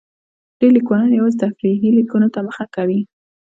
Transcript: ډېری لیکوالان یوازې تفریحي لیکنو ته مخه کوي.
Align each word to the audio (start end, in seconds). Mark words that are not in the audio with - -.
ډېری 0.59 0.73
لیکوالان 0.77 1.11
یوازې 1.13 1.41
تفریحي 1.43 1.89
لیکنو 1.99 2.27
ته 2.33 2.39
مخه 2.47 2.65
کوي. 2.75 3.01